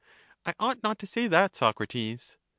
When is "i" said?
0.47-0.55